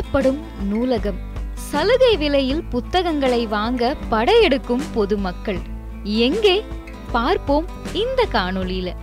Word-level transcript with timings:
மூடப்படும் 0.00 0.44
நூலகம். 0.68 1.18
சலுகை 1.54 2.16
விலையில் 2.16 2.64
புத்தகங்களை 2.64 3.46
வாங்க 3.46 3.96
படையெடுக்கும் 4.10 4.82
பொதுமக்கள். 4.94 5.58
எங்கே? 6.02 6.64
பார்ப்போம் 7.12 7.66
இந்த 7.92 8.26
காணொளியில. 8.32 8.94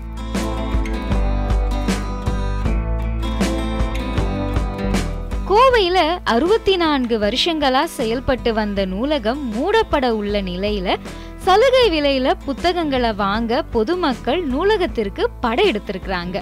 கோவையில 5.47 6.19
அறுபத்தி 6.23 6.77
நான்கு 6.77 7.19
வருஷங்களா 7.19 7.83
செயல்பட்டு 7.83 8.53
வந்த 8.53 8.85
நூலகம் 8.85 9.53
மூடப்பட 9.53 10.09
உள்ள 10.09 10.41
நிலையில 10.41 10.95
சலுகை 11.35 11.89
விலையில 11.91 12.33
புத்தகங்களை 12.45 13.13
வாங்க 13.13 13.63
பொதுமக்கள் 13.63 14.45
நூலகத்திற்கு 14.45 15.29
படையெடுத்திருக்கிறாங்க. 15.41 16.41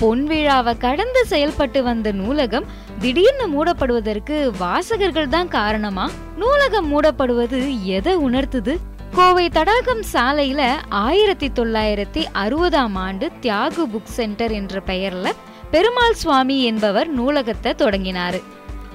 பொன் 0.00 0.24
விழாவை 0.24 0.76
கடந்து 0.76 1.26
செயல்பட்டு 1.26 1.82
வந்த 1.82 2.12
நூலகம் 2.12 2.64
திடீர்னு 3.00 3.46
மூடப்படுவதற்கு 3.48 4.50
வாசகர்கள் 4.58 5.28
தான் 5.28 5.48
காரணமா? 5.48 6.10
நூலகம் 6.36 6.88
மூடப்படுவது 6.92 7.82
எதை 7.82 8.16
உணர்த்துது? 8.16 8.76
கோவை 9.14 9.48
தடாகம் 9.48 10.02
சாலையில 10.12 10.74
ஆயிரத்தி 10.88 11.48
தொள்ளாயிரத்தி 11.48 12.24
அறுபதாம் 12.34 12.94
ஆண்டு 12.94 13.30
தியாகு 13.42 13.84
புக் 13.92 14.12
சென்டர் 14.18 14.52
என்ற 14.52 14.82
பெயர்ல 14.86 15.32
பெருமாள் 15.70 16.14
சுவாமி 16.14 16.62
என்பவர் 16.62 17.20
நூலகத்தை 17.20 17.72
தொடங்கினாரு. 17.74 18.42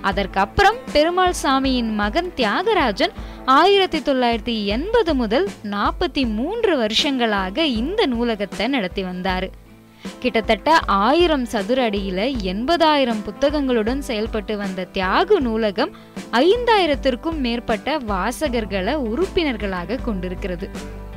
அதற்கப்புறம் 0.02 0.76
பெருமாள் 0.92 1.34
சாமியின் 1.44 1.94
மகன் 1.94 2.34
தியாகராஜன் 2.36 3.12
ஆயிரத்தி 3.46 4.00
தொள்ளாயிரத்தி 4.00 4.66
எண்பது 4.66 5.14
முதல் 5.14 5.50
நாற்பத்தி 5.64 6.34
மூன்று 6.34 6.78
வருஷங்களாக 6.78 7.66
இந்த 7.66 8.06
நூலகத்தை 8.06 8.68
நடத்தி 8.68 9.04
வந்தாரு. 9.04 9.50
கிட்டத்தட்ட 10.20 10.80
ஆயிரம் 10.86 11.46
சதுர 11.46 11.90
அடியில 11.90 12.20
எண்பதாயிரம் 12.44 13.24
புத்தகங்களுடன் 13.24 14.02
செயல்பட்டு 14.02 14.58
வந்த 14.58 14.88
தியாகு 14.94 15.40
நூலகம் 15.40 15.92
ஐந்தாயிரத்திற்கும் 16.32 17.40
மேற்பட்ட 17.40 17.98
வாசகர்களை 17.98 18.94
உறுப்பினர்களாக 18.94 19.96
கொண்டிருக்கிறது. 19.96 20.70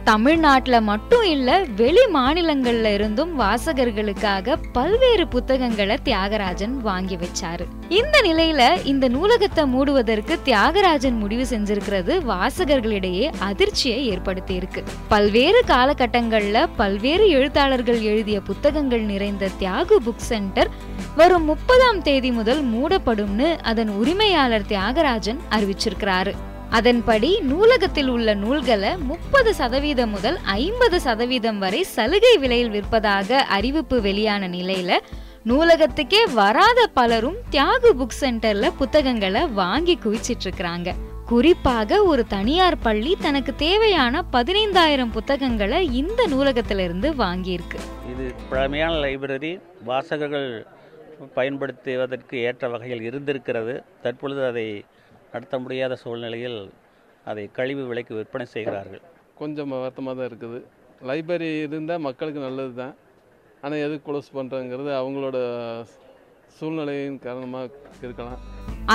தமிழ்நாட்டில் 0.04 0.80
மட்டும் 0.80 1.22
இல்லை 1.22 1.64
வெளி 1.76 2.06
மாநிலங்கள்ல 2.14 2.84
இருந்தும் 2.84 3.40
வாசகர்களுக்காக 3.40 4.56
பல்வேறு 4.72 5.28
புத்தகங்களை 5.28 5.98
தியாகராஜன் 6.04 6.74
வாங்கி 6.76 7.16
வச்சாரு. 7.16 7.64
இந்த 7.88 8.20
நிலையில 8.24 8.84
இந்த 8.84 9.08
நூலகத்தை 9.08 9.64
மூடுவதற்கு 9.64 10.38
தியாகராஜன் 10.44 11.18
முடிவு 11.18 11.46
செஞ்சிருக்கிறது 11.50 12.14
வாசகர்களிடையே 12.30 13.32
அதிர்ச்சியை 13.38 14.06
ஏற்படுத்தி 14.06 14.54
இருக்கு 14.54 14.84
பல்வேறு 15.08 15.64
காலகட்டங்கள்ல 15.66 16.68
பல்வேறு 16.76 17.28
எழுத்தாளர்கள் 17.28 18.00
எழுதிய 18.00 18.40
புத்தகங்கள் 18.40 19.02
நிறைந்த 19.02 19.48
தியாகு 19.60 19.98
புக் 20.06 20.26
சென்டர் 20.30 20.70
வரும் 21.16 21.44
முப்பதாம் 21.44 22.02
தேதி 22.02 22.32
முதல் 22.32 22.64
மூடப்படும்னு 22.64 23.58
அதன் 23.62 23.88
உரிமையாளர் 23.88 24.68
தியாகராஜன் 24.68 25.40
அறிவிச்சிருக்கிறாரு. 25.50 26.34
அதன்படி 26.70 27.40
நூலகத்தில் 27.40 28.08
உள்ள 28.08 28.34
நூல்களை 28.34 28.96
முப்பது 28.96 29.54
சதவீதம் 29.54 30.10
முதல் 30.10 30.38
ஐம்பது 30.44 31.00
சதவீதம் 31.00 31.58
வரை 31.58 31.82
சலுகை 31.82 32.38
விலையில் 32.38 32.70
விற்பதாக 32.70 33.36
அறிவிப்பு 33.36 34.00
வெளியான 34.00 34.48
நிலையில 34.48 34.98
நூலகத்துக்கே 35.46 36.32
வராத 36.34 36.86
பலரும் 36.86 37.36
தியாகு 37.50 37.90
புக் 37.98 38.16
சென்டர்ல 38.20 38.70
புத்தகங்களை 38.78 39.46
வாங்கி 39.46 39.98
குவிச்சிட்டு 40.04 40.44
இருக்கிறாங்க. 40.44 40.92
குறிப்பாக 41.26 42.04
ஒரு 42.04 42.26
தனியார் 42.26 42.78
பள்ளி 42.78 43.16
தனக்கு 43.20 43.54
தேவையான 43.54 44.24
பதினைந்தாயிரம் 44.32 45.12
புத்தகங்களை 45.12 45.94
இந்த 45.94 46.26
நூலகத்திலிருந்து 46.26 47.10
வாங்கியிருக்கு. 47.12 47.78
இது 48.12 48.32
பழமையான 48.50 48.94
லைப்ரரி 48.94 49.60
வாசகர்கள் 49.84 50.66
பயன்படுத்துவதற்கு 51.34 52.38
ஏற்ற 52.38 52.68
வகையில் 52.68 53.00
இருந்திருக்கிறது. 53.00 53.82
தற்பொழுது 54.02 54.46
அதை 54.46 54.84
நடத்த 55.34 55.58
முடியாத 55.64 55.94
சூழ்நிலையில் 56.02 56.58
அதை 57.30 57.44
கழிவு 57.58 57.84
விலைக்கு 57.90 58.12
விற்பனை 58.18 58.46
செய்கிறார்கள். 58.54 59.02
கொஞ்சம் 59.40 59.72
வருத்தமாக 59.84 60.14
தான் 60.18 60.28
இருக்குது. 60.30 60.58
லைப்ரரி 61.10 61.48
இருந்தால் 61.66 62.04
மக்களுக்கு 62.08 62.40
நல்லது 62.46 62.72
தான் 62.82 62.94
ஆனால் 63.62 63.82
எதுக்கு 63.86 64.06
க்ளோஸ் 64.08 64.34
பண்ணுறங்கிறது 64.38 64.90
அவங்களோட 65.00 65.38
சூழ்நிலையின் 66.58 67.18
காரணமாக 67.26 67.70
இருக்கலாம். 68.04 68.42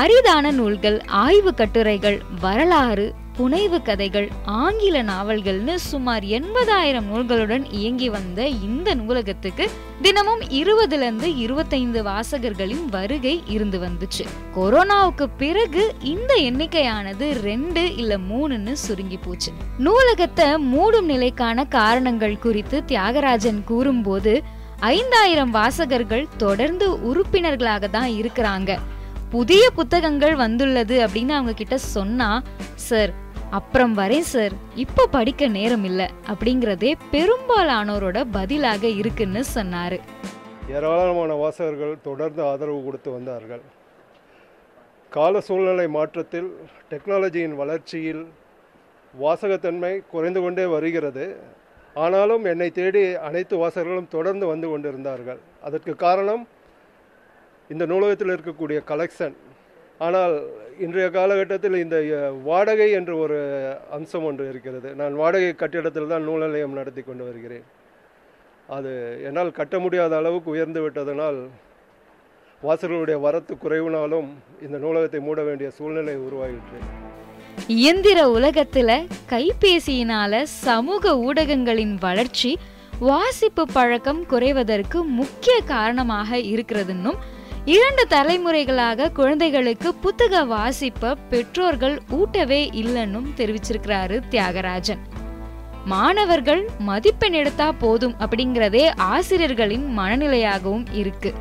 அரிதான 0.02 0.52
நூல்கள் 0.60 0.98
ஆய்வு 1.24 1.52
கட்டுரைகள் 1.62 2.18
வரலாறு 2.46 3.08
புனைவு 3.40 3.82
கதைகள் 3.82 4.30
ஆங்கில 4.44 5.04
நாவல்கள்னு 5.04 5.76
சுமார் 5.76 6.24
எண்பதாயிரம் 6.24 7.06
நூல்களுடன் 7.12 7.66
இயங்கி 7.72 8.10
வந்த 8.10 8.48
இந்த 8.48 8.96
நூலகத்துக்கு 8.96 9.70
தினமும் 10.02 10.40
இருபதுல 10.40 10.92
இருந்து 10.92 11.38
இருபத்தைந்து 11.38 12.04
வாசகர்களின் 12.04 12.86
வருகை 12.86 13.44
இருந்து 13.48 13.80
வந்துச்சு. 13.80 14.26
கொரோனாவுக்கு 14.56 15.26
பிறகு 15.38 15.96
இந்த 16.02 16.34
எண்ணிக்கையானது 16.36 17.32
ரெண்டு 17.42 17.96
இல்ல 17.96 18.18
மூணுன்னு 18.18 18.72
சுருங்கி 18.72 19.18
போச்சு. 19.18 19.52
நூலகத்தை 19.78 20.46
மூடும் 20.76 21.10
நிலைக்கான 21.10 21.68
காரணங்கள் 21.68 22.38
குறித்து 22.38 22.84
தியாகராஜன் 22.88 23.64
கூறும்போது 23.64 24.44
ஐந்தாயிரம் 24.80 25.52
வாசகர்கள் 25.52 26.28
தொடர்ந்து 26.38 27.02
உறுப்பினர்களாக 27.02 27.88
தான் 27.88 28.10
இருக்கிறாங்க. 28.10 28.78
புதிய 29.30 29.70
புத்தகங்கள் 29.70 30.36
வந்துள்ளது 30.36 31.08
அப்படின்னு 31.08 31.30
அவங்க 31.30 31.54
கிட்ட 31.54 31.78
சொன்னா 31.78 32.44
சார் 32.76 33.28
அப்புறம் 33.58 33.94
வரேன் 34.00 34.28
சார் 34.32 34.54
இப்போ 34.84 35.04
படிக்க 35.14 35.48
நேரம் 35.56 35.86
இல்லை 35.90 36.08
அப்படிங்கிறதே 36.32 36.92
பெரும்பாலானோரோட 37.14 38.18
பதிலாக 38.36 38.84
இருக்குன்னு 39.00 39.42
சொன்னார். 39.56 39.96
ஏராளமான 40.76 41.34
வாசகர்கள் 41.44 41.96
தொடர்ந்து 42.08 42.42
ஆதரவு 42.50 42.80
கொடுத்து 42.84 43.10
வந்தார்கள். 43.16 43.64
கால 45.16 45.42
சூழ்நிலை 45.48 45.88
மாற்றத்தில் 45.98 46.50
டெக்னாலஜியின் 46.92 47.56
வளர்ச்சியில் 47.62 48.24
வாசகத்தன்மை 49.14 49.94
குறைந்து 50.14 50.42
கொண்டே 50.42 50.66
வருகிறது. 50.76 51.26
ஆனாலும் 52.04 52.44
என்னை 52.54 52.70
தேடி 52.80 53.04
அனைத்து 53.28 53.56
வாசகர்களும் 53.64 54.14
தொடர்ந்து 54.16 54.48
வந்து 54.54 54.70
கொண்டிருந்தார்கள். 54.70 55.40
அதற்கு 55.68 55.94
காரணம் 56.06 56.44
இந்த 57.74 57.86
நூலகத்தில் 57.94 58.36
இருக்கக்கூடிய 58.36 58.80
கலெக்ஷன் 58.92 59.36
ஆனால் 60.06 60.34
இன்றைய 60.86 61.08
காலகட்டத்தில் 61.16 61.82
இந்த 61.86 61.98
வாடகை 62.50 62.90
என்ற 63.00 63.12
ஒரு 63.24 63.38
அம்சம் 63.98 64.26
ஒன்று 64.30 64.44
இருக்கிறது. 64.52 64.90
நான் 65.00 65.14
வாடகை 65.22 65.50
கட்டிடத்தில் 65.62 66.12
தான் 66.14 66.26
நூல் 66.28 66.46
நிலையம் 66.46 66.78
நடத்தி 66.80 67.02
கொண்டு 67.02 67.24
வருகிறேன். 67.28 67.66
அது 68.76 68.92
என்னால் 69.28 69.58
கட்ட 69.60 69.76
முடியாத 69.84 70.14
அளவுக்கு 70.22 70.50
உயர்ந்து 70.56 70.82
விட்டதனால் 70.86 71.40
வாசகர்களுடைய 72.62 73.18
வரத்து 73.26 73.54
குறைவினாலும் 73.56 74.30
இந்த 74.66 74.78
நூலகத்தை 74.86 75.20
மூட 75.28 75.42
வேண்டிய 75.48 75.70
சூழ்நிலை 75.78 76.16
உருவாகிற்று. 76.26 76.80
இயந்திர 77.78 78.20
உலகத்தில் 78.38 78.96
கைபேசியினால 79.32 80.42
சமூக 80.66 81.14
ஊடகங்களின் 81.28 81.96
வளர்ச்சி 82.06 82.52
வாசிப்பு 83.10 83.64
பழக்கம் 83.76 84.22
குறைவதற்கு 84.32 85.02
முக்கிய 85.20 85.56
காரணமாக 85.74 86.40
இருக்கிறதுன்னும் 86.54 87.20
இரண்டு 87.72 88.04
தலைமுறைகளாக 88.10 89.12
குழந்தைகளுக்கு 89.12 89.90
புத்தக 89.96 90.44
வாசிப்ப 90.46 91.12
பெற்றோர்கள் 91.30 91.96
ஊட்டவே 92.18 92.60
இல்லைன்னும் 92.82 93.28
தெரிவிச்சிருக்கிறாரு 93.38 94.16
தியாகராஜன். 94.30 95.02
மாணவர்கள் 95.86 96.62
மதிப்பெண் 96.80 97.34
எடுத்தா 97.34 97.68
போதும் 97.72 98.16
அப்படிங்கிறதே 98.20 98.84
ஆசிரியர்களின் 98.96 99.86
மனநிலையாகவும் 100.00 100.88
இருக்கு. 100.94 101.34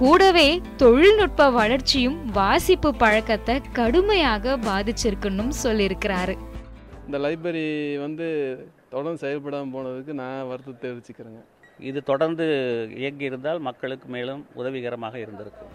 கூடவே 0.00 0.48
தொழில்நுட்ப 0.76 1.50
வளர்ச்சியும் 1.50 2.18
வாசிப்பு 2.32 2.92
பழக்கத்தை 2.94 3.60
கடுமையாக 3.72 4.56
பாதிச்சிருக்குன்னும் 4.56 5.54
சொல்லியிருக்கிறாரு. 5.62 6.36
இந்த 7.06 7.18
லைப்ரரி 7.26 7.68
வந்து 8.00 8.28
தொடர்ந்து 8.90 9.22
செயல்படாமல் 9.26 9.74
போனதுக்கு 9.76 10.12
நான் 10.12 10.46
வருத்தத்தை 10.46 10.84
தெரிவிச்சுக்கிறேங்க. 10.84 11.42
இது 11.80 12.02
தொடர்ந்து 12.02 12.46
இயங்கியிருந்தால் 12.96 13.60
மக்களுக்கு 13.68 14.08
மேலும் 14.08 14.46
உதவிகரமாக 14.54 15.18
இருந்திருக்கும். 15.18 15.70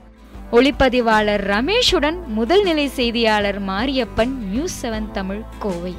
ஒளிப்பதிவாளர் 0.52 1.44
ரமேஷுடன் 1.54 2.18
முதல்நிலை 2.38 2.88
செய்தியாளர் 3.00 3.60
மாரியப்பன் 3.72 4.34
நியூஸ் 4.52 4.78
செவன் 4.82 5.12
தமிழ் 5.12 5.42
கோவை. 5.60 5.94